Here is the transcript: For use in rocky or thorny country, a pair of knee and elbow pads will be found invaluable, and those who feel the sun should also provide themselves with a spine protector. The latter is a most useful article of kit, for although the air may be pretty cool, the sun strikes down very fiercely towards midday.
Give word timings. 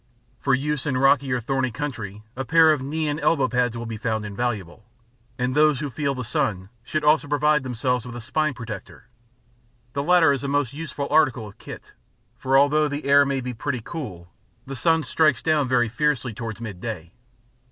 For 0.39 0.55
use 0.55 0.87
in 0.87 0.97
rocky 0.97 1.31
or 1.31 1.39
thorny 1.39 1.69
country, 1.69 2.23
a 2.35 2.43
pair 2.43 2.71
of 2.73 2.81
knee 2.81 3.07
and 3.07 3.19
elbow 3.19 3.47
pads 3.47 3.77
will 3.77 3.85
be 3.85 3.97
found 3.97 4.25
invaluable, 4.25 4.83
and 5.37 5.53
those 5.53 5.79
who 5.79 5.91
feel 5.91 6.15
the 6.15 6.23
sun 6.23 6.69
should 6.83 7.03
also 7.03 7.27
provide 7.27 7.61
themselves 7.61 8.03
with 8.03 8.15
a 8.15 8.19
spine 8.19 8.55
protector. 8.55 9.09
The 9.93 10.01
latter 10.01 10.31
is 10.33 10.43
a 10.43 10.47
most 10.47 10.73
useful 10.73 11.05
article 11.11 11.45
of 11.47 11.59
kit, 11.59 11.93
for 12.35 12.57
although 12.57 12.87
the 12.87 13.05
air 13.05 13.27
may 13.27 13.41
be 13.41 13.53
pretty 13.53 13.79
cool, 13.83 14.31
the 14.65 14.75
sun 14.75 15.03
strikes 15.03 15.43
down 15.43 15.67
very 15.67 15.87
fiercely 15.87 16.33
towards 16.33 16.59
midday. 16.61 17.11